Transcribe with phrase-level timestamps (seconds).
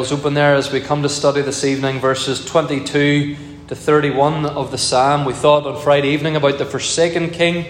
[0.00, 3.36] Let's open there as we come to study this evening verses 22
[3.68, 5.26] to 31 of the psalm.
[5.26, 7.66] We thought on Friday evening about the forsaken king,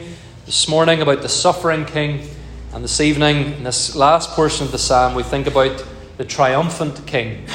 [0.47, 2.29] this morning about the suffering king,
[2.73, 5.85] and this evening, in this last portion of the psalm, we think about
[6.19, 7.47] the triumphant king.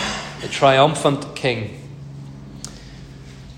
[0.42, 1.82] The triumphant king.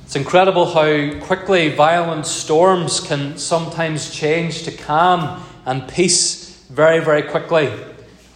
[0.05, 7.23] It's incredible how quickly violent storms can sometimes change to calm and peace very, very
[7.23, 7.73] quickly.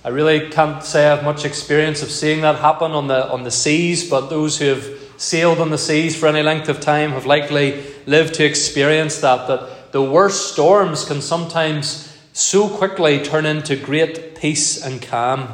[0.04, 3.44] I really can't say I have much experience of seeing that happen on the, on
[3.44, 7.12] the seas, but those who have sailed on the seas for any length of time
[7.12, 9.48] have likely lived to experience that.
[9.48, 15.50] That the worst storms can sometimes so quickly turn into great peace and calm.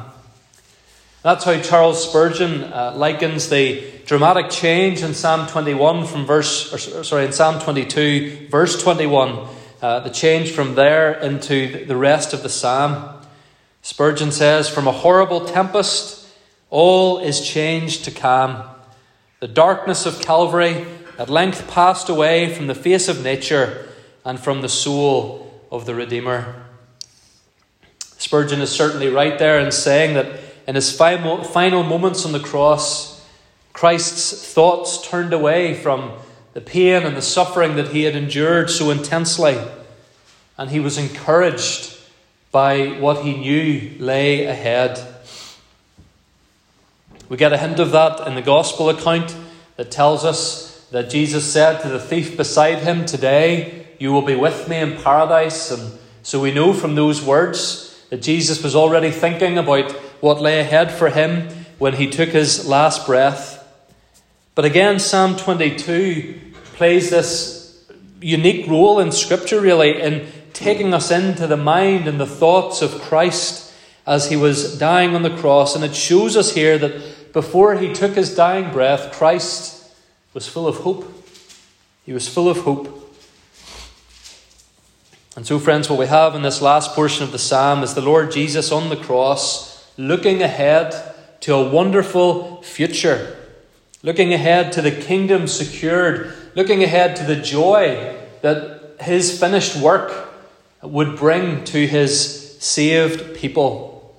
[1.23, 7.03] That's how Charles Spurgeon uh, likens the dramatic change in Psalm 21 from verse, or,
[7.03, 9.45] sorry, in Psalm 22, verse 21,
[9.81, 13.16] uh, the change from there into the rest of the psalm.
[13.87, 16.27] Spurgeon says, From a horrible tempest,
[16.69, 18.67] all is changed to calm.
[19.39, 20.85] The darkness of Calvary
[21.17, 23.87] at length passed away from the face of nature
[24.25, 26.65] and from the soul of the Redeemer.
[28.17, 33.25] Spurgeon is certainly right there in saying that in his final, moments on the cross,
[33.71, 36.11] Christ's thoughts turned away from
[36.51, 39.57] the pain and the suffering that he had endured so intensely,
[40.57, 41.96] and he was encouraged
[42.51, 44.99] by what he knew lay ahead.
[47.29, 49.35] We get a hint of that in the Gospel account
[49.75, 54.35] that tells us that Jesus said to the thief beside him, Today you will be
[54.35, 55.71] with me in paradise.
[55.71, 60.59] And so we know from those words that Jesus was already thinking about what lay
[60.59, 63.55] ahead for him when he took his last breath.
[64.55, 66.39] But again, Psalm 22
[66.75, 67.85] plays this
[68.21, 73.01] unique role in Scripture, really, in taking us into the mind and the thoughts of
[73.01, 73.73] Christ
[74.05, 75.75] as he was dying on the cross.
[75.75, 79.91] And it shows us here that before he took his dying breath, Christ
[80.33, 81.13] was full of hope.
[82.05, 82.93] He was full of hope.
[85.35, 88.01] And so, friends, what we have in this last portion of the psalm is the
[88.01, 90.95] Lord Jesus on the cross looking ahead
[91.41, 93.35] to a wonderful future,
[94.03, 100.26] looking ahead to the kingdom secured, looking ahead to the joy that his finished work
[100.89, 104.15] would bring to his saved people.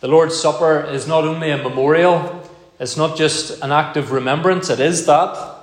[0.00, 2.42] The Lord's Supper is not only a memorial,
[2.78, 5.56] it's not just an act of remembrance, it is that,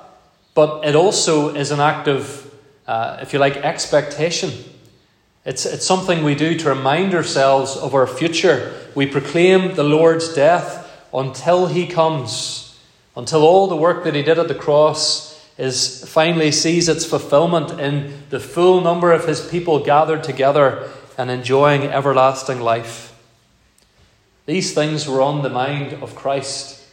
[0.56, 2.52] but it also is an act of,
[2.88, 4.52] uh, if you like, expectation.
[5.46, 8.74] It's, it's something we do to remind ourselves of our future.
[8.96, 12.80] We proclaim the Lord's death until He comes,
[13.16, 17.80] until all the work that He did at the cross is finally sees its fulfillment
[17.80, 23.16] in the full number of His people gathered together and enjoying everlasting life.
[24.46, 26.84] These things were on the mind of Christ,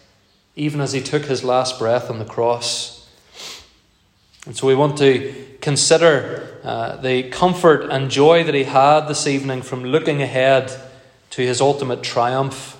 [0.56, 3.09] even as He took His last breath on the cross.
[4.47, 9.27] And so we want to consider uh, the comfort and joy that he had this
[9.27, 10.72] evening from looking ahead
[11.31, 12.77] to his ultimate triumph.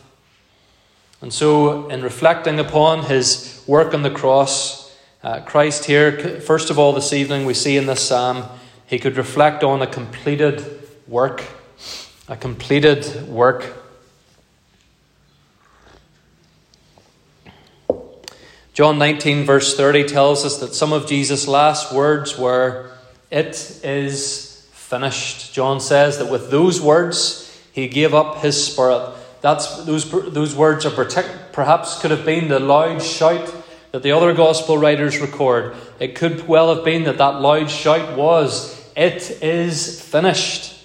[1.21, 4.80] And so, in reflecting upon his work on the cross,
[5.23, 8.45] uh, Christ here, first of all, this evening, we see in this psalm,
[8.87, 10.65] he could reflect on a completed
[11.07, 11.45] work.
[12.29, 13.77] A completed work.
[18.73, 22.91] John 19, verse 30 tells us that some of Jesus' last words were,
[23.31, 25.53] It is finished.
[25.53, 29.13] John says that with those words, he gave up his spirit.
[29.43, 30.91] That's, those, those words are
[31.53, 33.60] perhaps could have been the loud shout
[33.93, 35.75] that the other gospel writers record.
[35.99, 40.77] It could well have been that that loud shout was, It is finished.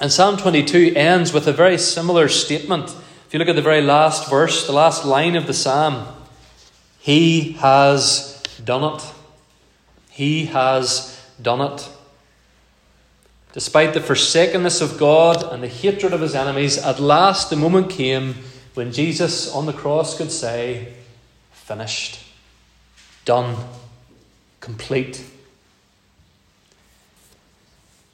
[0.00, 2.94] And Psalm 22 ends with a very similar statement.
[3.26, 6.06] If you look at the very last verse, the last line of the psalm,
[6.98, 9.02] he has done it.
[10.10, 11.88] He has done it.
[13.52, 17.90] Despite the forsakenness of God and the hatred of his enemies, at last the moment
[17.90, 18.36] came
[18.74, 20.94] when Jesus on the cross could say,
[21.70, 22.18] Finished,
[23.24, 23.54] done,
[24.58, 25.24] complete.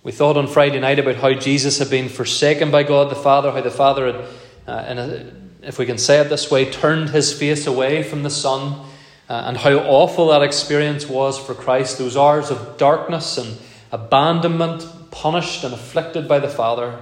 [0.03, 3.51] We thought on Friday night about how Jesus had been forsaken by God the Father,
[3.53, 4.25] how the Father had,
[4.67, 5.33] uh, in a,
[5.63, 8.85] if we can say it this way, turned his face away from the Son,
[9.31, 13.57] uh, and how awful that experience was for Christ, those hours of darkness and
[13.91, 16.99] abandonment, punished and afflicted by the Father.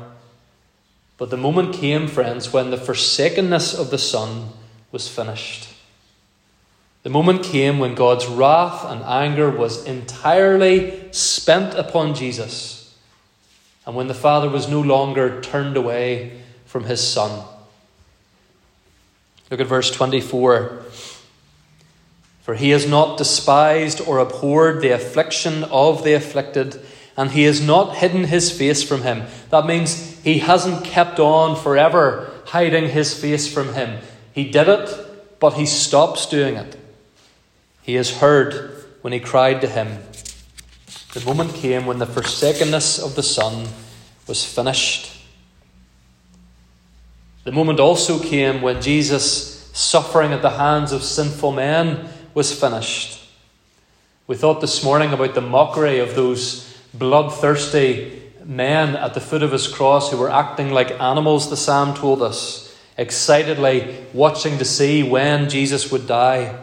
[1.19, 4.51] But the moment came, friends, when the forsakenness of the Son
[4.93, 5.74] was finished.
[7.05, 12.97] The moment came when God's wrath and anger was entirely spent upon Jesus,
[13.85, 17.45] and when the Father was no longer turned away from his Son.
[19.51, 20.83] Look at verse 24.
[22.41, 26.81] For he has not despised or abhorred the affliction of the afflicted,
[27.19, 29.25] and he has not hidden his face from him.
[29.51, 34.01] That means he hasn't kept on forever hiding his face from him.
[34.33, 36.79] He did it, but he stops doing it.
[37.84, 39.98] He has heard when he cried to him.
[41.12, 43.69] The moment came when the forsakenness of the Son
[44.26, 45.12] was finished.
[47.44, 53.22] The moment also came when Jesus' suffering at the hands of sinful men was finished.
[54.26, 59.52] We thought this morning about the mockery of those bloodthirsty men at the foot of
[59.52, 65.02] his cross who were acting like animals, the psalm told us, excitedly watching to see
[65.02, 66.58] when Jesus would die.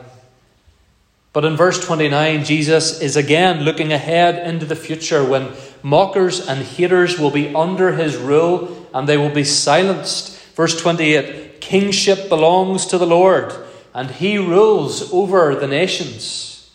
[1.34, 6.62] But in verse 29, Jesus is again looking ahead into the future when mockers and
[6.62, 10.38] haters will be under his rule and they will be silenced.
[10.56, 13.54] Verse 28 Kingship belongs to the Lord
[13.94, 16.70] and he rules over the nations.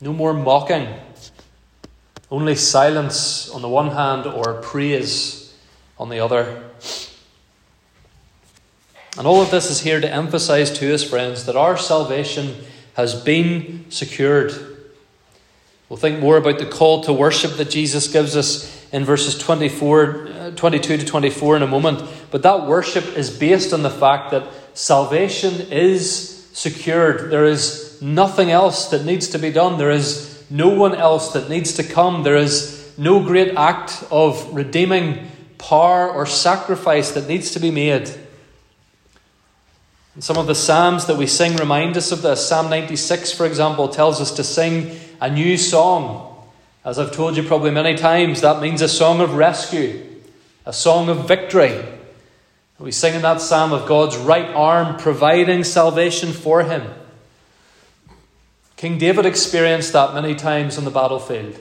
[0.00, 0.88] No more mocking,
[2.30, 5.54] only silence on the one hand or praise
[5.98, 6.70] on the other.
[9.16, 12.56] And all of this is here to emphasize to us, friends, that our salvation
[12.94, 14.52] has been secured.
[15.88, 20.28] We'll think more about the call to worship that Jesus gives us in verses 24,
[20.28, 22.02] uh, 22 to 24 in a moment.
[22.30, 27.30] But that worship is based on the fact that salvation is secured.
[27.30, 29.78] There is nothing else that needs to be done.
[29.78, 32.22] There is no one else that needs to come.
[32.22, 38.08] There is no great act of redeeming power or sacrifice that needs to be made.
[40.20, 42.46] Some of the Psalms that we sing remind us of this.
[42.46, 46.44] Psalm 96, for example, tells us to sing a new song.
[46.84, 50.04] As I've told you probably many times, that means a song of rescue,
[50.64, 51.84] a song of victory.
[52.78, 56.92] We sing in that psalm of God's right arm providing salvation for him.
[58.76, 61.58] King David experienced that many times on the battlefield.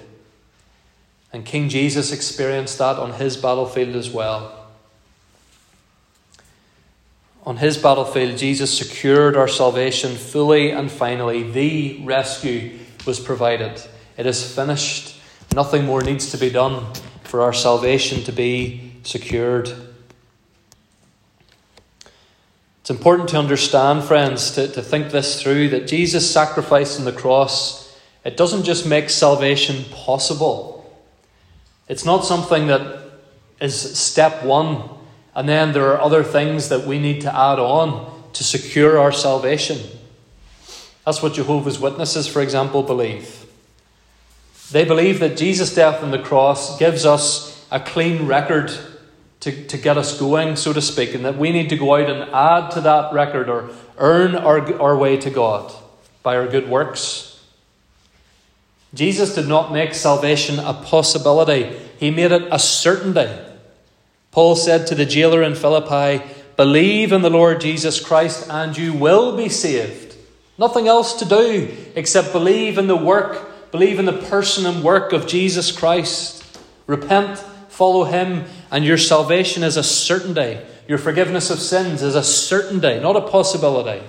[1.31, 4.62] And King Jesus experienced that on his battlefield as well.
[7.45, 11.43] On his battlefield, Jesus secured our salvation fully and finally.
[11.43, 13.81] The rescue was provided.
[14.17, 15.19] It is finished.
[15.53, 16.85] Nothing more needs to be done
[17.23, 19.73] for our salvation to be secured.
[22.79, 27.11] It's important to understand, friends, to, to think this through that Jesus' sacrifice on the
[27.11, 30.73] cross, it doesn't just make salvation possible.
[31.89, 33.03] It's not something that
[33.59, 34.89] is step one,
[35.35, 39.11] and then there are other things that we need to add on to secure our
[39.11, 39.79] salvation.
[41.05, 43.45] That's what Jehovah's Witnesses, for example, believe.
[44.71, 48.71] They believe that Jesus' death on the cross gives us a clean record
[49.41, 52.09] to, to get us going, so to speak, and that we need to go out
[52.09, 55.73] and add to that record or earn our, our way to God
[56.21, 57.43] by our good works.
[58.93, 63.29] Jesus did not make salvation a possibility, he made it a certainty.
[64.33, 66.23] Paul said to the jailer in Philippi,
[66.57, 70.15] Believe in the Lord Jesus Christ and you will be saved.
[70.57, 75.13] Nothing else to do except believe in the work, believe in the person and work
[75.13, 76.43] of Jesus Christ.
[76.85, 77.41] Repent
[77.73, 80.59] Follow Him, and your salvation is a certainty.
[80.87, 84.05] Your forgiveness of sins is a certainty, not a possibility.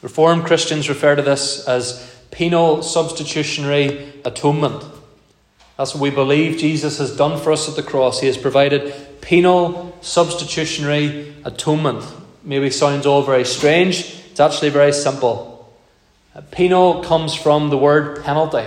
[0.00, 4.82] Reformed Christians refer to this as penal substitutionary atonement.
[5.82, 8.20] That's what we believe Jesus has done for us at the cross.
[8.20, 12.04] He has provided penal substitutionary atonement.
[12.44, 14.16] Maybe sounds all very strange.
[14.30, 15.74] It's actually very simple.
[16.52, 18.64] Penal comes from the word penalty.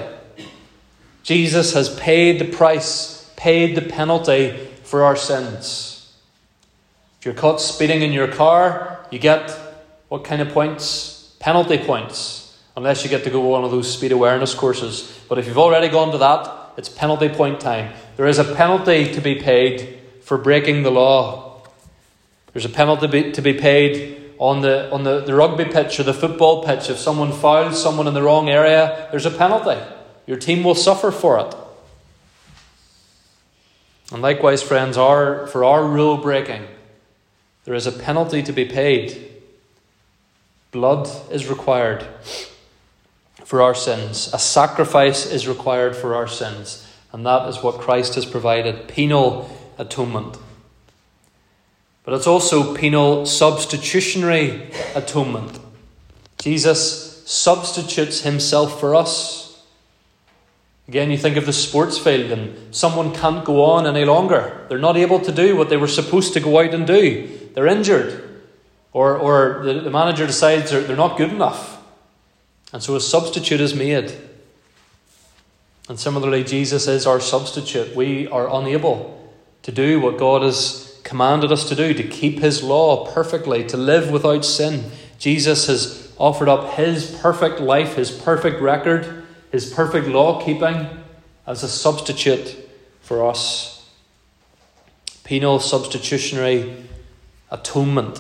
[1.23, 6.13] Jesus has paid the price, paid the penalty for our sins.
[7.19, 9.57] If you're caught speeding in your car, you get
[10.09, 11.33] what kind of points?
[11.39, 15.17] Penalty points, unless you get to go one of those speed awareness courses.
[15.29, 17.93] But if you've already gone to that, it's penalty point time.
[18.17, 21.63] There is a penalty to be paid for breaking the law.
[22.53, 26.13] There's a penalty to be paid on the on the, the rugby pitch or the
[26.13, 26.89] football pitch.
[26.89, 29.81] If someone fouls someone in the wrong area, there's a penalty.
[30.25, 31.55] Your team will suffer for it.
[34.11, 36.67] And likewise, friends, our, for our rule breaking,
[37.63, 39.31] there is a penalty to be paid.
[40.71, 42.05] Blood is required
[43.45, 46.85] for our sins, a sacrifice is required for our sins.
[47.13, 50.37] And that is what Christ has provided penal atonement.
[52.03, 55.59] But it's also penal substitutionary atonement.
[56.39, 59.63] Jesus substitutes himself for us.
[60.87, 64.65] Again, you think of the sports field, and someone can't go on any longer.
[64.69, 67.49] They're not able to do what they were supposed to go out and do.
[67.53, 68.41] they're injured,
[68.91, 71.74] or, or the, the manager decides they're, they're not good enough.
[72.73, 74.13] And so a substitute is made.
[75.87, 77.95] And similarly, Jesus is our substitute.
[77.95, 79.31] We are unable
[79.61, 83.77] to do what God has commanded us to do, to keep His law perfectly, to
[83.77, 84.91] live without sin.
[85.19, 90.87] Jesus has offered up His perfect life, His perfect record, His perfect law keeping
[91.45, 92.57] as a substitute
[93.01, 93.89] for us.
[95.23, 96.75] Penal substitutionary
[97.51, 98.19] atonement.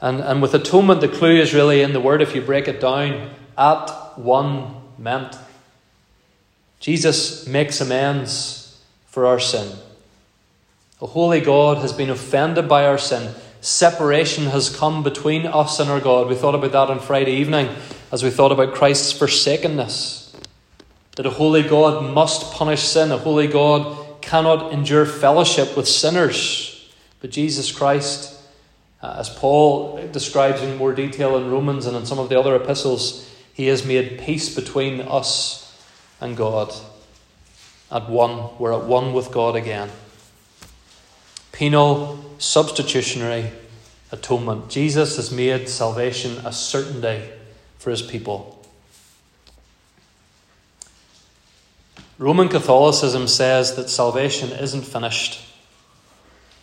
[0.00, 2.80] And, and with atonement, the clue is really in the word, if you break it
[2.80, 5.36] down, at one meant.
[6.78, 9.76] Jesus makes amends for our sin.
[11.02, 13.34] A holy God has been offended by our sin.
[13.60, 16.28] Separation has come between us and our God.
[16.28, 17.68] We thought about that on Friday evening
[18.10, 20.34] as we thought about Christ's forsakenness.
[21.16, 23.12] That a holy God must punish sin.
[23.12, 26.90] A holy God cannot endure fellowship with sinners.
[27.20, 28.39] But Jesus Christ,
[29.02, 32.54] uh, as Paul describes in more detail in Romans and in some of the other
[32.54, 35.78] epistles, he has made peace between us
[36.20, 36.72] and God.
[37.90, 39.90] At one, we're at one with God again.
[41.52, 43.50] Penal, substitutionary
[44.12, 44.68] atonement.
[44.68, 47.28] Jesus has made salvation a certainty
[47.78, 48.56] for his people.
[52.18, 55.40] Roman Catholicism says that salvation isn't finished.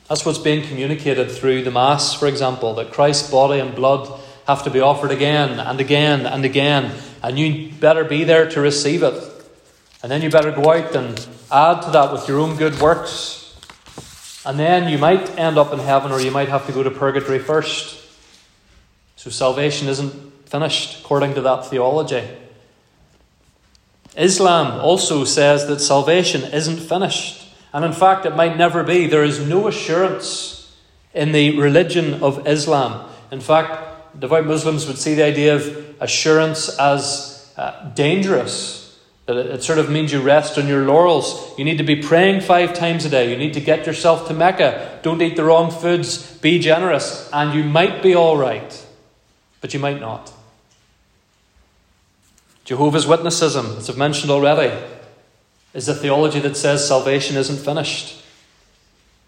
[0.10, 4.64] That's what's being communicated through the Mass, for example, that Christ's body and blood have
[4.64, 9.04] to be offered again and again and again, and you better be there to receive
[9.04, 9.22] it.
[10.02, 13.56] And then you better go out and add to that with your own good works.
[14.46, 16.92] And then you might end up in heaven or you might have to go to
[16.92, 18.02] purgatory first.
[19.18, 20.14] So salvation isn't
[20.48, 22.26] finished according to that theology.
[24.16, 27.47] Islam also says that salvation isn't finished.
[27.77, 29.05] And in fact, it might never be.
[29.05, 30.75] There is no assurance
[31.13, 33.07] in the religion of Islam.
[33.29, 39.62] In fact, devout Muslims would see the idea of assurance as uh, dangerous that it
[39.62, 41.53] sort of means you rest on your laurels.
[41.55, 43.29] You need to be praying five times a day.
[43.29, 44.98] You need to get yourself to Mecca.
[45.03, 46.36] Don't eat the wrong foods.
[46.39, 47.29] Be generous.
[47.31, 48.88] And you might be all right,
[49.62, 50.34] but you might not.
[52.65, 54.75] Jehovah's Witnessism, as I've mentioned already,
[55.77, 58.19] is a theology that says salvation isn't finished.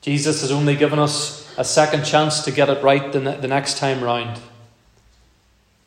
[0.01, 3.77] Jesus has only given us a second chance to get it right the, the next
[3.77, 4.41] time round.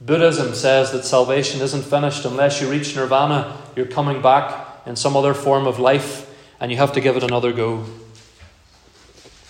[0.01, 5.17] Buddhism says that salvation isn't finished unless you reach nirvana, you're coming back in some
[5.17, 7.85] other form of life, and you have to give it another go.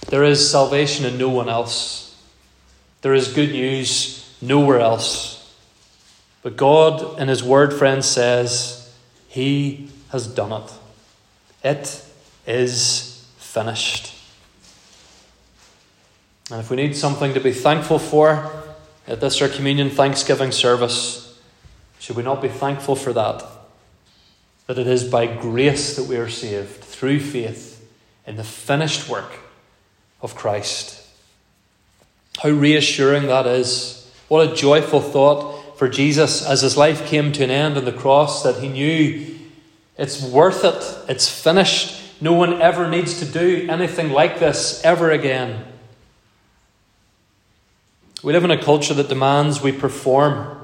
[0.09, 2.23] There is salvation in no one else.
[3.03, 5.55] There is good news nowhere else.
[6.43, 8.91] But God, in His Word, friends, says
[9.29, 10.73] He has done it.
[11.63, 12.05] It
[12.47, 14.15] is finished.
[16.51, 18.51] And if we need something to be thankful for,
[19.07, 21.41] at this our communion thanksgiving service,
[21.99, 23.45] should we not be thankful for that?
[24.67, 27.89] That it is by grace that we are saved, through faith
[28.27, 29.33] in the finished work
[30.21, 31.07] of Christ.
[32.43, 34.11] How reassuring that is.
[34.29, 37.93] What a joyful thought for Jesus as his life came to an end on the
[37.93, 39.32] cross that he knew
[39.97, 42.01] it's worth it, it's finished.
[42.21, 45.65] No one ever needs to do anything like this ever again.
[48.23, 50.59] We live in a culture that demands we perform.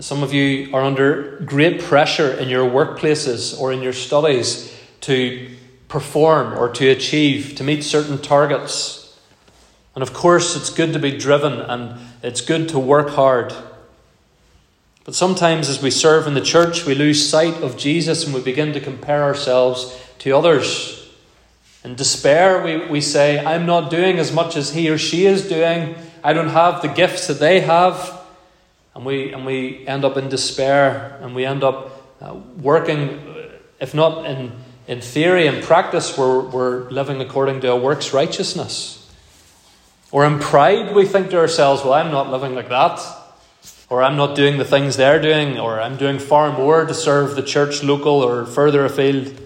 [0.00, 5.48] Some of you are under great pressure in your workplaces or in your studies to
[5.86, 9.16] perform or to achieve, to meet certain targets.
[9.94, 13.54] And of course, it's good to be driven and it's good to work hard.
[15.04, 18.40] But sometimes, as we serve in the church, we lose sight of Jesus and we
[18.40, 21.12] begin to compare ourselves to others.
[21.84, 25.46] In despair, we, we say, I'm not doing as much as he or she is
[25.46, 25.94] doing.
[26.22, 28.18] I don't have the gifts that they have.
[28.94, 33.20] And we, and we end up in despair and we end up uh, working,
[33.80, 34.52] if not in,
[34.88, 39.00] in theory and practice, we're, we're living according to a works righteousness.
[40.10, 43.23] Or in pride, we think to ourselves, well, I'm not living like that.
[43.90, 45.58] Or I'm not doing the things they're doing.
[45.58, 49.40] Or I'm doing far more to serve the church local or further afield.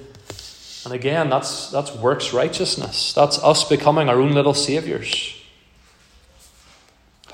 [0.85, 3.12] And again, that's, that's works righteousness.
[3.12, 5.35] That's us becoming our own little saviours.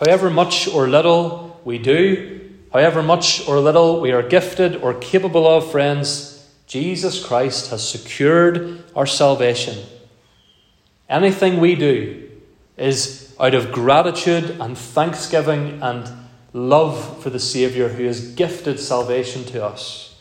[0.00, 5.46] However much or little we do, however much or little we are gifted or capable
[5.46, 9.86] of, friends, Jesus Christ has secured our salvation.
[11.08, 12.28] Anything we do
[12.76, 16.10] is out of gratitude and thanksgiving and
[16.54, 20.14] love for the Saviour who has gifted salvation to us.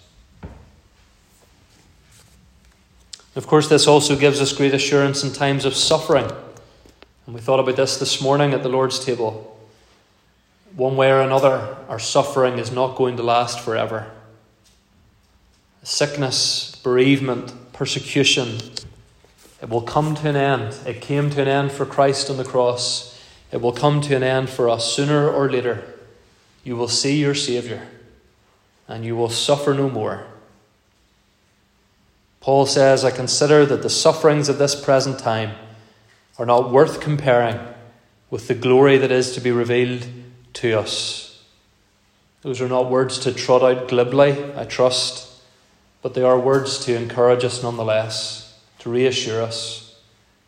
[3.36, 6.30] Of course, this also gives us great assurance in times of suffering.
[7.26, 9.58] And we thought about this this morning at the Lord's table.
[10.76, 14.12] One way or another, our suffering is not going to last forever.
[15.84, 18.58] Sickness, bereavement, persecution,
[19.62, 20.76] it will come to an end.
[20.86, 23.20] It came to an end for Christ on the cross.
[23.52, 25.93] It will come to an end for us sooner or later.
[26.64, 27.82] You will see your Saviour
[28.88, 30.26] and you will suffer no more.
[32.42, 35.56] Paul says, I consider that the sufferings of this present time
[36.38, 37.60] are not worth comparing
[38.30, 40.08] with the glory that is to be revealed
[40.54, 41.42] to us.
[42.42, 45.42] Those are not words to trot out glibly, I trust,
[46.02, 49.98] but they are words to encourage us nonetheless, to reassure us.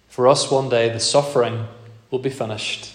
[0.09, 1.67] For us, one day, the suffering
[2.11, 2.94] will be finished.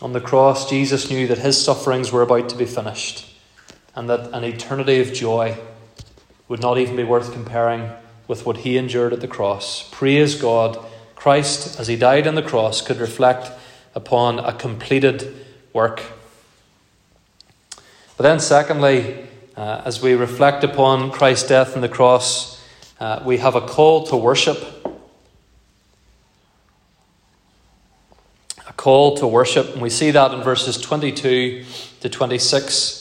[0.00, 3.28] On the cross, Jesus knew that his sufferings were about to be finished
[3.96, 5.58] and that an eternity of joy
[6.46, 7.90] would not even be worth comparing
[8.28, 9.88] with what he endured at the cross.
[9.90, 10.78] Praise God,
[11.16, 13.50] Christ, as he died on the cross, could reflect
[13.94, 15.34] upon a completed
[15.72, 16.02] work.
[18.16, 19.26] But then, secondly,
[19.56, 22.64] uh, as we reflect upon Christ's death on the cross,
[23.00, 24.77] uh, we have a call to worship.
[28.78, 31.64] Call to worship, and we see that in verses 22
[32.00, 32.98] to 26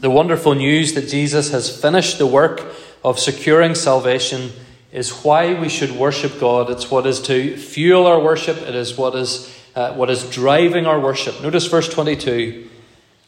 [0.00, 2.64] the wonderful news that Jesus has finished the work
[3.04, 4.50] of securing salvation
[4.92, 6.70] is why we should worship God.
[6.70, 10.86] It's what is to fuel our worship, it is what is, uh, what is driving
[10.86, 11.42] our worship.
[11.42, 12.68] Notice verse 22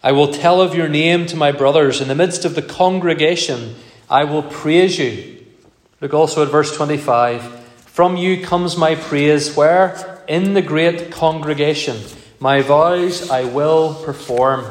[0.03, 2.01] I will tell of your name to my brothers.
[2.01, 3.77] In the midst of the congregation,
[4.09, 5.45] I will praise you.
[6.01, 7.61] Look also at verse 25.
[7.85, 10.12] From you comes my praise, where?
[10.29, 11.99] In the great congregation.
[12.39, 14.65] My vows I will perform.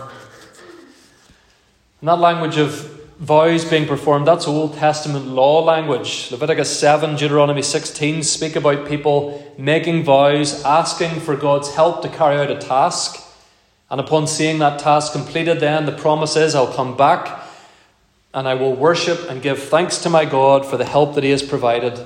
[2.00, 6.31] And that language of vows being performed, that's Old Testament law language.
[6.31, 12.38] Leviticus 7, Deuteronomy 16 speak about people making vows, asking for God's help to carry
[12.38, 13.22] out a task.
[13.90, 17.48] And upon seeing that task completed, then the promise is, I'll come back
[18.33, 21.31] and I will worship and give thanks to my God for the help that He
[21.31, 22.03] has provided.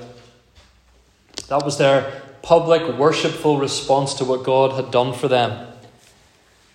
[1.47, 5.73] That was their public, worshipful response to what God had done for them.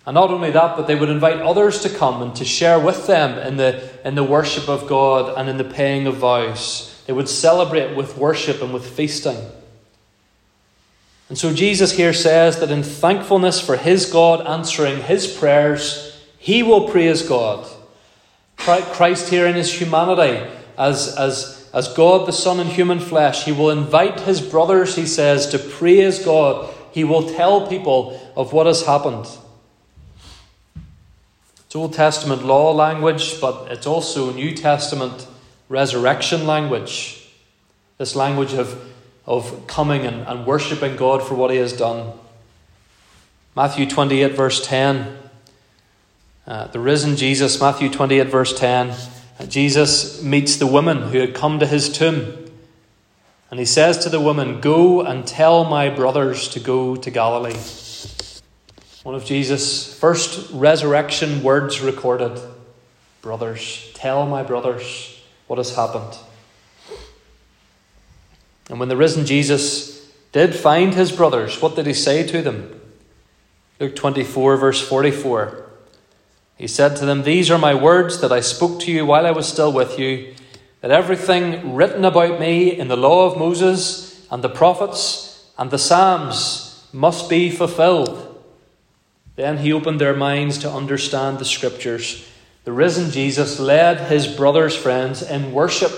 [0.05, 3.07] And not only that, but they would invite others to come and to share with
[3.07, 7.01] them in the, in the worship of God and in the paying of vows.
[7.07, 9.39] They would celebrate with worship and with feasting.
[11.29, 16.65] And so Jesus here says that in thankfulness for his God answering his prayers, he
[16.65, 17.65] will praise God.
[18.57, 23.53] Christ here in his humanity, as, as, as God the Son in human flesh, he
[23.53, 26.75] will invite his brothers, he says, to praise God.
[26.93, 29.27] He will tell people of what has happened.
[31.67, 35.29] It's Old Testament law language, but it's also New Testament
[35.69, 37.29] resurrection language.
[37.99, 38.93] This language of,
[39.25, 42.13] of coming and, and worshipping God for what He has done.
[43.55, 45.17] Matthew 28, verse 10.
[46.45, 48.93] Uh, the risen Jesus, Matthew 28, verse 10.
[49.41, 52.51] Uh, Jesus meets the woman who had come to his tomb.
[53.51, 57.59] And he says to the woman, Go and tell my brothers to go to Galilee.
[59.03, 62.39] One of Jesus' first resurrection words recorded
[63.23, 66.19] Brothers, tell my brothers what has happened.
[68.69, 72.81] And when the risen Jesus did find his brothers, what did he say to them?
[73.79, 75.70] Luke 24, verse 44.
[76.61, 79.31] He said to them, These are my words that I spoke to you while I
[79.31, 80.35] was still with you,
[80.83, 85.79] that everything written about me in the law of Moses and the prophets and the
[85.79, 88.45] Psalms must be fulfilled.
[89.37, 92.29] Then he opened their minds to understand the scriptures.
[92.65, 95.93] The risen Jesus led his brothers' friends in worship,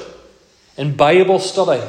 [0.76, 1.82] in Bible study,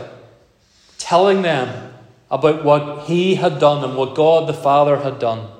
[0.97, 1.93] telling them
[2.31, 5.52] about what he had done and what God the Father had done.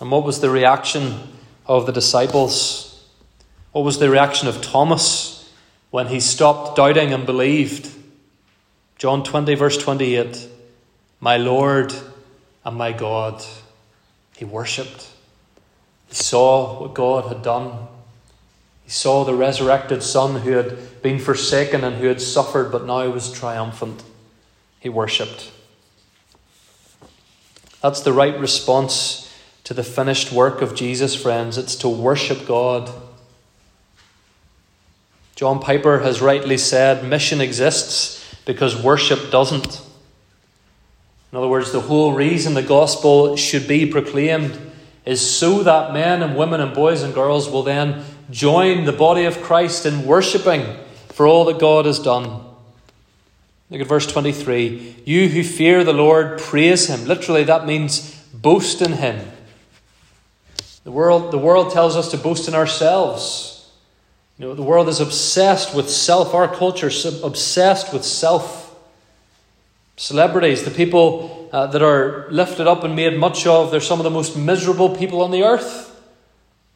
[0.00, 1.14] And what was the reaction
[1.66, 3.06] of the disciples?
[3.72, 5.52] What was the reaction of Thomas
[5.90, 7.94] when he stopped doubting and believed?
[8.96, 10.48] John 20, verse 28
[11.20, 11.94] My Lord
[12.64, 13.44] and my God.
[14.36, 15.10] He worshipped.
[16.08, 17.86] He saw what God had done.
[18.84, 23.08] He saw the resurrected Son who had been forsaken and who had suffered but now
[23.10, 24.02] was triumphant.
[24.80, 25.50] He worshipped.
[27.82, 29.29] That's the right response
[29.70, 31.56] to the finished work of Jesus, friends.
[31.56, 32.90] It's to worship God.
[35.36, 39.80] John Piper has rightly said mission exists because worship doesn't.
[41.30, 44.58] In other words, the whole reason the gospel should be proclaimed
[45.06, 49.24] is so that men and women and boys and girls will then join the body
[49.24, 50.66] of Christ in worshipping
[51.10, 52.44] for all that God has done.
[53.70, 55.04] Look at verse 23.
[55.06, 57.04] You who fear the Lord, praise him.
[57.04, 59.30] Literally, that means boast in him.
[60.84, 63.70] The world, the world tells us to boast in ourselves.
[64.38, 66.34] You know, the world is obsessed with self.
[66.34, 68.74] Our culture is obsessed with self.
[69.96, 74.04] Celebrities, the people uh, that are lifted up and made much of, they're some of
[74.04, 75.88] the most miserable people on the earth.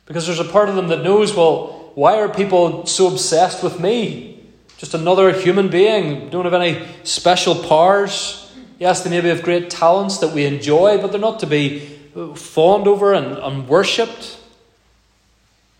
[0.05, 3.81] Because there's a part of them that knows, well, why are people so obsessed with
[3.81, 4.45] me?
[4.77, 8.53] Just another human being, don't have any special powers.
[8.79, 11.94] Yes, they maybe have great talents that we enjoy, but they're not to be
[12.35, 14.39] fawned over and, and worshipped.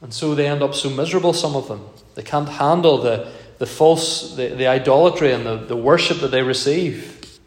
[0.01, 1.87] And so they end up so miserable, some of them.
[2.15, 6.43] They can't handle the, the false, the, the idolatry and the, the worship that they
[6.43, 7.39] receive.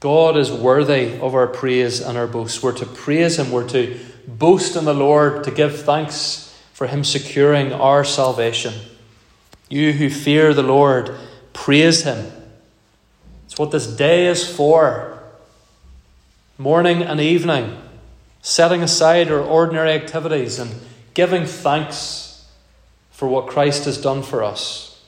[0.00, 2.62] God is worthy of our praise and our boast.
[2.62, 7.02] We're to praise Him, we're to boast in the Lord, to give thanks for Him
[7.02, 8.74] securing our salvation.
[9.68, 11.16] You who fear the Lord,
[11.52, 12.30] praise Him.
[13.46, 15.15] It's what this day is for.
[16.58, 17.76] Morning and evening,
[18.40, 20.70] setting aside our ordinary activities and
[21.12, 22.48] giving thanks
[23.10, 24.98] for what Christ has done for us.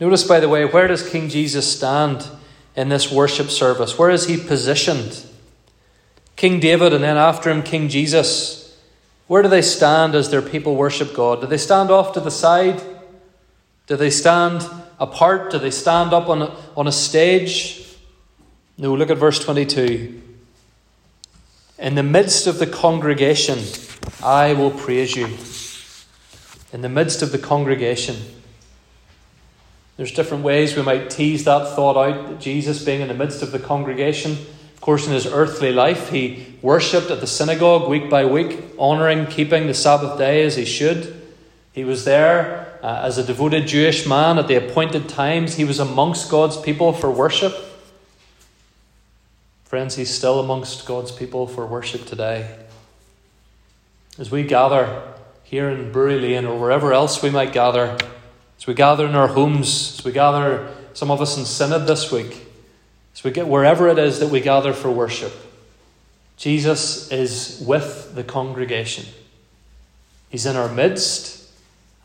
[0.00, 2.26] Notice, by the way, where does King Jesus stand
[2.74, 3.98] in this worship service?
[3.98, 5.26] Where is he positioned?
[6.34, 8.80] King David and then after him, King Jesus.
[9.26, 11.42] Where do they stand as their people worship God?
[11.42, 12.82] Do they stand off to the side?
[13.88, 14.66] Do they stand
[14.98, 15.50] apart?
[15.50, 17.83] Do they stand up on a, on a stage?
[18.76, 20.20] No, look at verse 22.
[21.78, 23.60] In the midst of the congregation,
[24.22, 25.28] I will praise you.
[26.72, 28.16] In the midst of the congregation.
[29.96, 33.42] There's different ways we might tease that thought out, that Jesus being in the midst
[33.42, 38.10] of the congregation Of course, in his earthly life, he worshipped at the synagogue week
[38.10, 41.22] by week, honouring, keeping the Sabbath day as he should.
[41.72, 45.54] He was there uh, as a devoted Jewish man at the appointed times.
[45.54, 47.54] He was amongst God's people for worship.
[49.74, 52.60] Friends, he's still amongst God's people for worship today.
[54.20, 55.02] As we gather
[55.42, 57.98] here in Bury Lane or wherever else we might gather,
[58.56, 62.12] as we gather in our homes, as we gather, some of us in Synod this
[62.12, 62.46] week,
[63.16, 65.32] as we get wherever it is that we gather for worship,
[66.36, 69.06] Jesus is with the congregation.
[70.30, 71.50] He's in our midst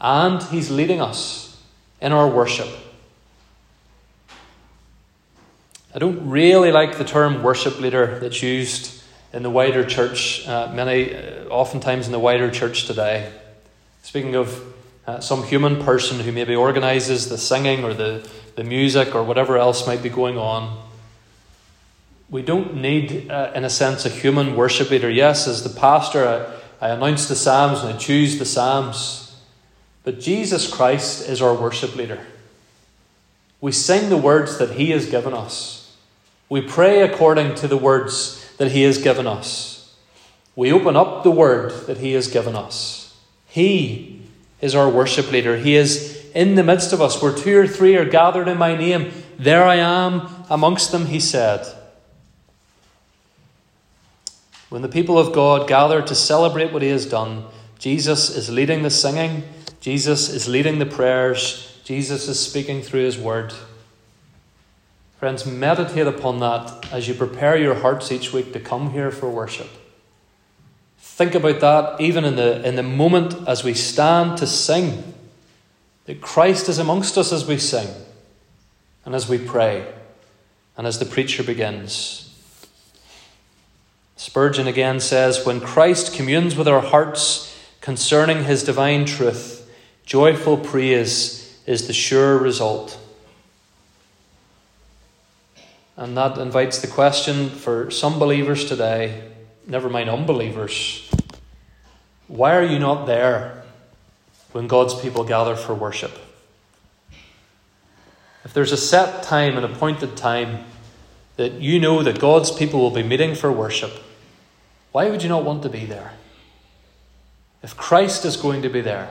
[0.02, 1.62] and He's leading us
[2.02, 2.89] in our worship.
[5.94, 9.02] I don't really like the term worship leader that's used
[9.34, 13.32] in the wider church, uh, many, uh, oftentimes in the wider church today.
[14.04, 14.74] Speaking of
[15.08, 19.58] uh, some human person who maybe organizes the singing or the, the music or whatever
[19.58, 20.78] else might be going on
[22.30, 25.10] we don't need, uh, in a sense, a human worship leader.
[25.10, 29.36] Yes, as the pastor, I, I announce the Psalms and I choose the Psalms.
[30.04, 32.20] But Jesus Christ is our worship leader.
[33.62, 35.79] We sing the words that He has given us.
[36.50, 39.96] We pray according to the words that He has given us.
[40.56, 43.16] We open up the word that He has given us.
[43.48, 44.22] He
[44.60, 45.58] is our worship leader.
[45.58, 47.22] He is in the midst of us.
[47.22, 51.20] Where two or three are gathered in my name, there I am amongst them, He
[51.20, 51.66] said.
[54.70, 57.46] When the people of God gather to celebrate what He has done,
[57.78, 59.44] Jesus is leading the singing,
[59.80, 63.54] Jesus is leading the prayers, Jesus is speaking through His word.
[65.20, 69.30] Friends, meditate upon that as you prepare your hearts each week to come here for
[69.30, 69.68] worship.
[70.98, 75.14] Think about that even in the, in the moment as we stand to sing,
[76.06, 77.90] that Christ is amongst us as we sing
[79.04, 79.94] and as we pray
[80.78, 82.26] and as the preacher begins.
[84.16, 89.70] Spurgeon again says When Christ communes with our hearts concerning his divine truth,
[90.06, 92.98] joyful praise is the sure result.
[96.00, 99.30] And that invites the question for some believers today,
[99.68, 101.10] never mind unbelievers
[102.30, 103.64] why are you not there
[104.52, 106.12] when God's people gather for worship?
[108.46, 110.64] If there's a set time, an appointed time,
[111.38, 113.92] that you know that God's people will be meeting for worship,
[114.92, 116.14] why would you not want to be there?
[117.64, 119.10] If Christ is going to be there,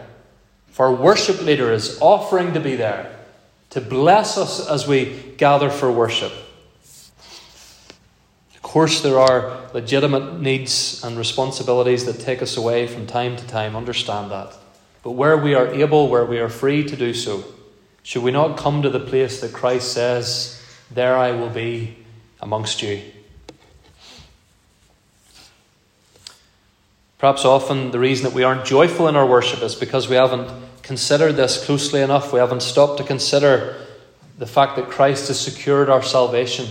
[0.69, 3.15] if our worship leader is offering to be there,
[3.71, 6.33] to bless us as we gather for worship.
[8.69, 13.47] Of course, there are legitimate needs and responsibilities that take us away from time to
[13.47, 14.55] time, understand that.
[15.03, 17.45] But where we are able, where we are free to do so,
[18.03, 21.97] should we not come to the place that Christ says, There I will be
[22.43, 23.01] amongst you?
[27.17, 30.53] Perhaps often the reason that we aren't joyful in our worship is because we haven't
[30.83, 32.35] considered this closely enough.
[32.35, 33.83] We haven't stopped to consider
[34.37, 36.67] the fact that Christ has secured our salvation.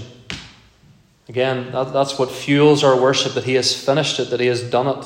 [1.29, 4.63] Again, that, that's what fuels our worship, that He has finished it, that He has
[4.63, 5.05] done it.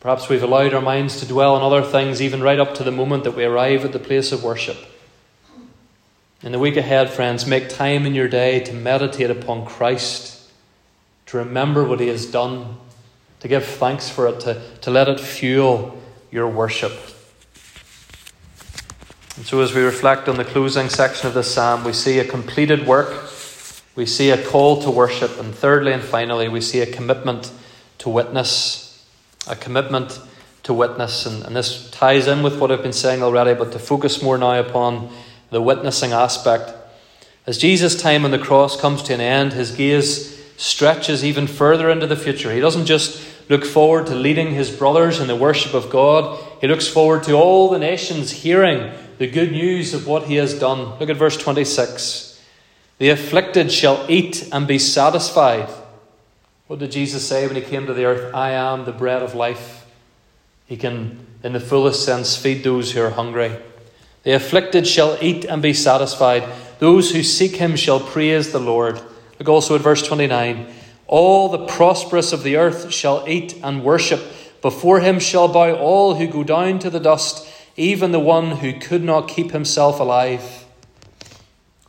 [0.00, 2.92] Perhaps we've allowed our minds to dwell on other things, even right up to the
[2.92, 4.76] moment that we arrive at the place of worship.
[6.42, 10.48] In the week ahead, friends, make time in your day to meditate upon Christ,
[11.26, 12.76] to remember what He has done,
[13.40, 16.92] to give thanks for it, to, to let it fuel your worship.
[19.36, 22.24] And so, as we reflect on the closing section of this psalm, we see a
[22.24, 23.28] completed work,
[23.96, 27.50] we see a call to worship, and thirdly and finally, we see a commitment
[27.98, 29.04] to witness.
[29.48, 30.20] A commitment
[30.64, 31.24] to witness.
[31.24, 34.36] And, and this ties in with what I've been saying already, but to focus more
[34.36, 35.10] now upon
[35.50, 36.74] the witnessing aspect.
[37.46, 41.90] As Jesus' time on the cross comes to an end, his gaze stretches even further
[41.90, 42.52] into the future.
[42.52, 46.66] He doesn't just look forward to leading his brothers in the worship of God, he
[46.66, 50.98] looks forward to all the nations hearing the good news of what he has done.
[50.98, 52.25] Look at verse 26.
[52.98, 55.68] The afflicted shall eat and be satisfied.
[56.66, 58.34] What did Jesus say when he came to the earth?
[58.34, 59.86] I am the bread of life.
[60.66, 63.52] He can, in the fullest sense, feed those who are hungry.
[64.24, 66.42] The afflicted shall eat and be satisfied.
[66.78, 69.00] Those who seek him shall praise the Lord.
[69.38, 70.66] Look also at verse 29.
[71.06, 74.20] All the prosperous of the earth shall eat and worship.
[74.62, 78.80] Before him shall bow all who go down to the dust, even the one who
[78.80, 80.65] could not keep himself alive.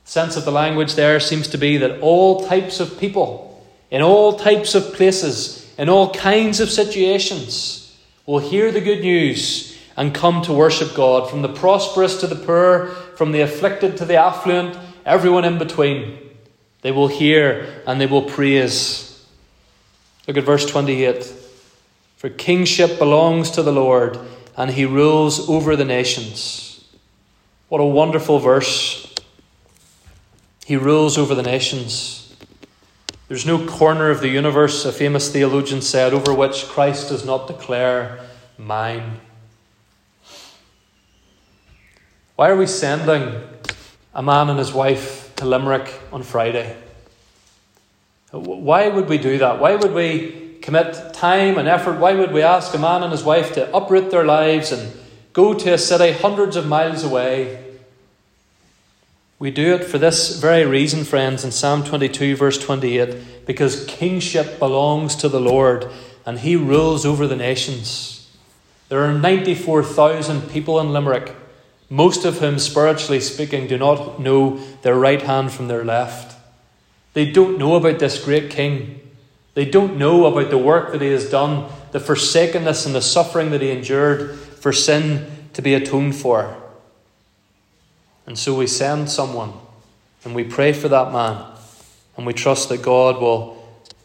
[0.07, 4.39] Sense of the language there seems to be that all types of people, in all
[4.39, 7.93] types of places, in all kinds of situations,
[8.25, 12.37] will hear the good news and come to worship God, from the prosperous to the
[12.37, 16.17] poor, from the afflicted to the affluent, everyone in between.
[16.83, 19.25] They will hear and they will praise.
[20.25, 21.25] Look at verse 28.
[22.15, 24.17] For kingship belongs to the Lord,
[24.55, 26.81] and he rules over the nations.
[27.67, 29.03] What a wonderful verse.
[30.67, 32.35] He rules over the nations.
[33.29, 37.47] There's no corner of the universe, a famous theologian said, over which Christ does not
[37.47, 38.19] declare,
[38.57, 39.21] Mine.
[42.35, 43.41] Why are we sending
[44.13, 46.75] a man and his wife to Limerick on Friday?
[48.31, 49.61] Why would we do that?
[49.61, 51.97] Why would we commit time and effort?
[51.97, 54.91] Why would we ask a man and his wife to uproot their lives and
[55.31, 57.66] go to a city hundreds of miles away?
[59.39, 64.57] We do it for this very reason, friends, in Psalm 22, verse 28, because kingship
[64.57, 65.91] belongs to the Lord
[66.25, 68.29] and he rules over the nations.
[68.89, 71.35] There are 94,000 people in Limerick
[71.89, 76.37] most of whom, spiritually speaking, do not know their right hand from their left.
[77.13, 78.99] They don't know about this great king.
[79.53, 83.51] They don't know about the work that he has done, the forsakenness and the suffering
[83.51, 86.55] that he endured for sin to be atoned for.
[88.27, 89.53] And so we send someone
[90.23, 91.43] and we pray for that man
[92.17, 93.57] and we trust that God will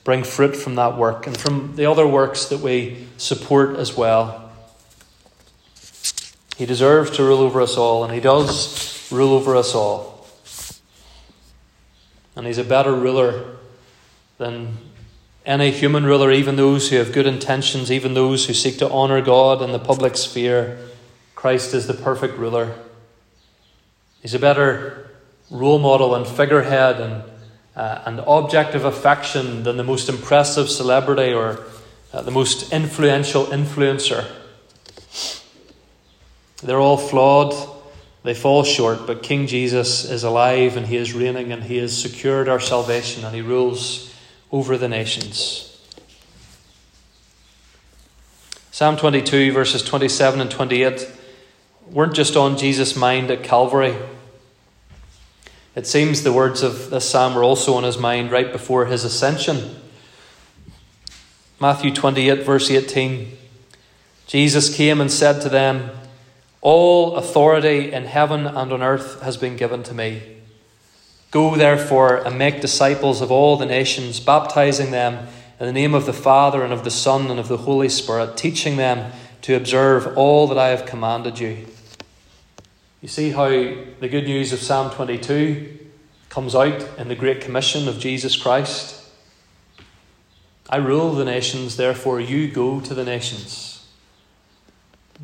[0.04, 4.50] bring fruit from that work and from the other works that we support as well.
[6.56, 10.26] He deserves to rule over us all, and He does rule over us all.
[12.36, 13.56] And He's a better ruler
[14.38, 14.76] than
[15.44, 19.22] any human ruler, even those who have good intentions, even those who seek to honour
[19.22, 20.78] God in the public sphere.
[21.34, 22.76] Christ is the perfect ruler.
[24.22, 25.10] He's a better
[25.50, 27.24] role model and figurehead and
[27.74, 31.58] uh, object of affection than the most impressive celebrity or
[32.12, 34.30] uh, the most influential influencer.
[36.62, 37.54] They're all flawed,
[38.22, 42.00] they fall short, but King Jesus is alive and he is reigning and he has
[42.00, 44.14] secured our salvation and he rules
[44.52, 45.68] over the nations.
[48.70, 51.08] Psalm 22, verses 27 and 28,
[51.90, 53.96] weren't just on Jesus' mind at Calvary.
[55.74, 59.04] It seems the words of this psalm were also on his mind right before his
[59.04, 59.76] ascension.
[61.60, 63.38] Matthew 28, verse 18
[64.26, 65.90] Jesus came and said to them,
[66.62, 70.22] all authority in heaven and on earth has been given to me.
[71.32, 75.26] Go therefore and make disciples of all the nations, baptizing them
[75.58, 78.36] in the name of the Father and of the Son and of the Holy Spirit,
[78.36, 79.10] teaching them
[79.42, 81.66] to observe all that I have commanded you.
[83.00, 85.78] You see how the good news of Psalm 22
[86.28, 89.04] comes out in the Great Commission of Jesus Christ.
[90.70, 93.86] I rule the nations, therefore you go to the nations.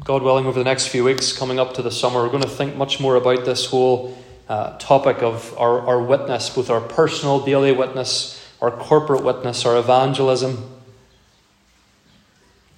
[0.05, 2.49] God willing, over the next few weeks coming up to the summer, we're going to
[2.49, 4.17] think much more about this whole
[4.49, 9.77] uh, topic of our, our witness, both our personal daily witness, our corporate witness, our
[9.77, 10.78] evangelism.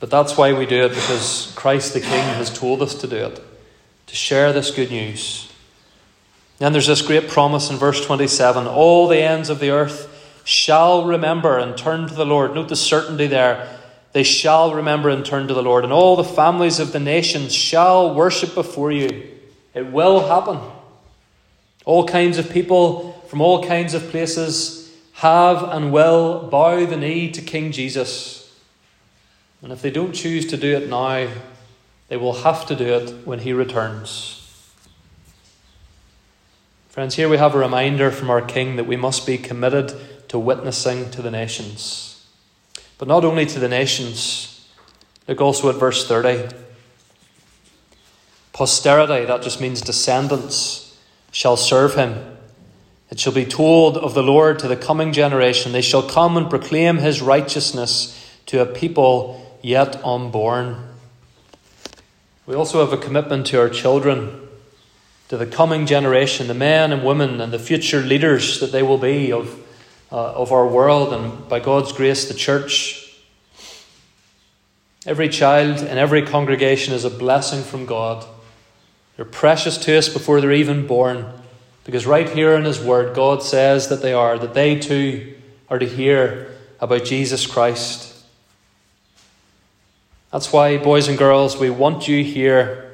[0.00, 3.16] But that's why we do it, because Christ the King has told us to do
[3.16, 3.40] it.
[4.06, 5.52] to share this good news.
[6.58, 10.08] Then there's this great promise in verse 27 all the ends of the earth
[10.44, 12.54] shall remember and turn to the Lord.
[12.54, 13.78] Note the certainty there.
[14.12, 17.54] They shall remember and turn to the Lord, and all the families of the nations
[17.54, 19.30] shall worship before you.
[19.74, 20.58] It will happen.
[21.84, 27.30] All kinds of people from all kinds of places have and will bow the knee
[27.30, 28.39] to King Jesus.
[29.62, 31.28] And if they don't choose to do it now,
[32.08, 34.36] they will have to do it when he returns.
[36.88, 39.94] Friends, here we have a reminder from our King that we must be committed
[40.28, 42.26] to witnessing to the nations.
[42.98, 44.68] But not only to the nations,
[45.28, 46.54] look also at verse 30.
[48.52, 50.98] Posterity, that just means descendants,
[51.30, 52.36] shall serve him.
[53.10, 55.72] It shall be told of the Lord to the coming generation.
[55.72, 60.88] They shall come and proclaim his righteousness to a people yet unborn.
[62.46, 64.48] We also have a commitment to our children,
[65.28, 68.98] to the coming generation, the men and women and the future leaders that they will
[68.98, 69.56] be of,
[70.10, 73.14] uh, of our world and by God's grace, the church.
[75.06, 78.26] Every child and every congregation is a blessing from God.
[79.16, 81.26] They're precious to us before they're even born.
[81.84, 85.36] Because right here in His Word, God says that they are, that they too
[85.68, 88.09] are to hear about Jesus Christ.
[90.32, 92.90] That's why, boys and girls, we want you here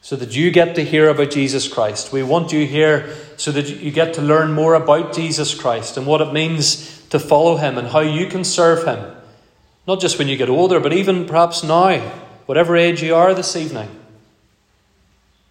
[0.00, 2.12] so that you get to hear about Jesus Christ.
[2.12, 6.06] We want you here so that you get to learn more about Jesus Christ and
[6.06, 9.14] what it means to follow Him and how you can serve Him.
[9.86, 11.98] Not just when you get older, but even perhaps now,
[12.46, 13.88] whatever age you are this evening.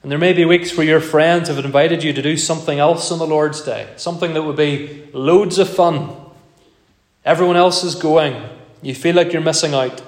[0.03, 3.11] And there may be weeks where your friends have invited you to do something else
[3.11, 6.15] on the Lord's Day, something that would be loads of fun.
[7.25, 8.41] Everyone else is going.
[8.81, 10.01] You feel like you're missing out.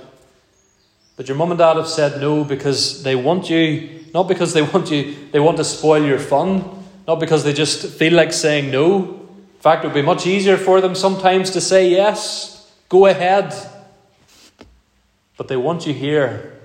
[1.20, 4.62] But your mum and dad have said no because they want you, not because they
[4.74, 6.64] want you, they want to spoil your fun,
[7.06, 9.00] not because they just feel like saying no.
[9.00, 13.54] In fact, it would be much easier for them sometimes to say yes, go ahead.
[15.36, 16.58] But they want you here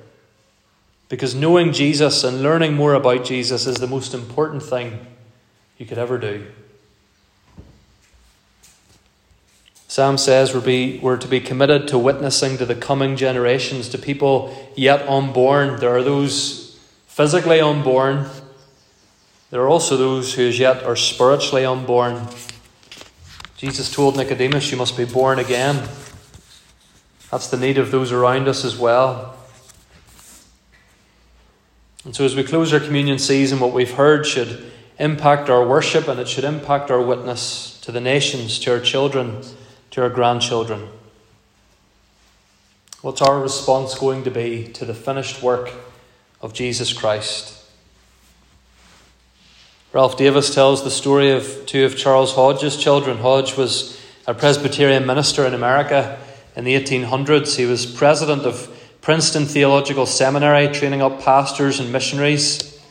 [1.09, 5.05] because knowing Jesus and learning more about Jesus is the most important thing
[5.79, 6.47] you could ever do.
[9.94, 13.96] Psalm says we're, be, we're to be committed to witnessing to the coming generations, to
[13.96, 15.78] people yet unborn.
[15.78, 18.26] There are those physically unborn,
[19.52, 22.26] there are also those who as yet are spiritually unborn.
[23.57, 25.88] Jesus told Nicodemus, You must be born again.
[27.30, 29.37] That's the need of those around us as well.
[32.04, 36.09] And so, as we close our communion season, what we've heard should impact our worship
[36.09, 39.40] and it should impact our witness to the nations, to our children,
[39.94, 40.88] to our grandchildren.
[43.00, 45.70] What's our response going to be to the finished work
[46.42, 47.64] of Jesus Christ?
[49.92, 53.18] Ralph Davis tells the story of two of Charles Hodge's children.
[53.18, 56.18] Hodge was a Presbyterian minister in America
[56.57, 57.54] in the 1800s.
[57.54, 58.68] He was president of
[59.00, 62.83] Princeton Theological Seminary, training up pastors and missionaries.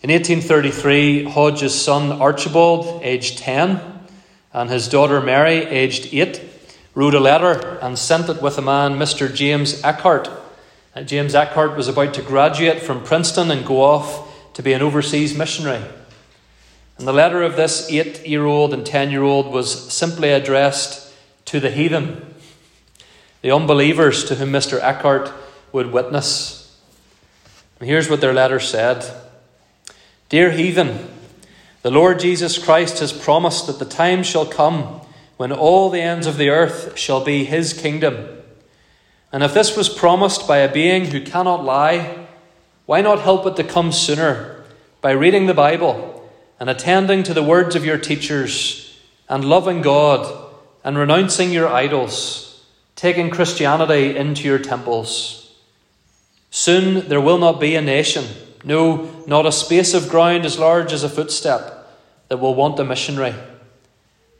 [0.00, 3.93] In 1833, Hodge's son Archibald, aged 10,
[4.54, 6.40] and his daughter Mary, aged 8,
[6.94, 9.32] wrote a letter and sent it with a man, Mr.
[9.32, 10.34] James Eckard.
[10.96, 14.80] Uh, James Eckard was about to graduate from Princeton and go off to be an
[14.80, 15.84] overseas missionary.
[16.96, 21.12] And the letter of this eight year old and ten year old was simply addressed
[21.46, 22.34] to the heathen
[23.44, 24.80] the unbelievers to whom Mr.
[24.80, 25.30] Eckard
[25.70, 26.74] would witness.
[27.78, 29.04] And here's what their letter said
[30.30, 31.10] Dear heathen,
[31.84, 35.02] the Lord Jesus Christ has promised that the time shall come
[35.36, 38.26] when all the ends of the earth shall be his kingdom.
[39.30, 42.26] And if this was promised by a being who cannot lie,
[42.86, 44.64] why not help it to come sooner
[45.00, 50.52] by reading the Bible and attending to the words of your teachers and loving God
[50.82, 52.44] and renouncing your idols?
[52.96, 55.52] taking Christianity into your temples.
[56.50, 58.24] Soon there will not be a nation,
[58.64, 61.73] no, not a space of ground as large as a footstep,
[62.28, 63.34] that will want a missionary.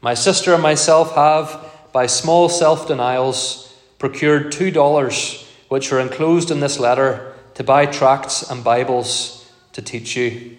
[0.01, 6.51] My sister and myself have, by small self denials, procured two dollars, which are enclosed
[6.51, 10.57] in this letter, to buy tracts and Bibles to teach you.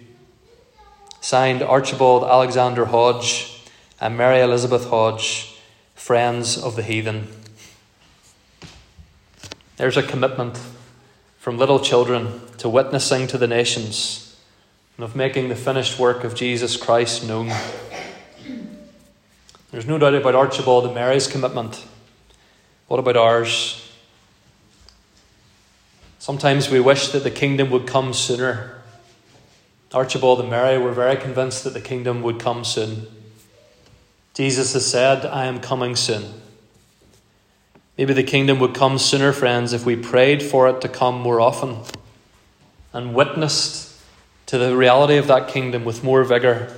[1.20, 3.62] Signed Archibald Alexander Hodge
[4.00, 5.56] and Mary Elizabeth Hodge,
[5.94, 7.28] friends of the heathen.
[9.76, 10.58] There's a commitment
[11.38, 14.25] from little children to witnessing to the nations
[14.96, 17.52] and of making the finished work of Jesus Christ known.
[19.70, 21.84] There's no doubt about Archibald and Mary's commitment.
[22.88, 23.92] What about ours?
[26.18, 28.80] Sometimes we wish that the kingdom would come sooner.
[29.92, 33.06] Archibald and Mary were very convinced that the kingdom would come soon.
[34.34, 36.40] Jesus has said, I am coming soon.
[37.96, 41.40] Maybe the kingdom would come sooner, friends, if we prayed for it to come more
[41.40, 41.78] often
[42.92, 43.95] and witnessed
[44.46, 46.72] to the reality of that kingdom with more vigour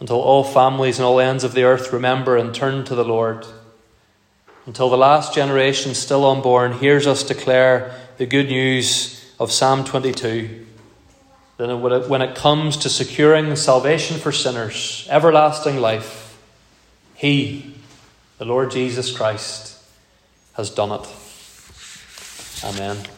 [0.00, 3.46] until all families and all ends of the earth remember and turn to the Lord.
[4.66, 10.66] Until the last generation still unborn hears us declare the good news of Psalm 22.
[11.56, 16.38] Then, when it comes to securing salvation for sinners, everlasting life,
[17.14, 17.74] He,
[18.38, 19.82] the Lord Jesus Christ,
[20.52, 21.08] has done it.
[22.64, 23.17] Amen.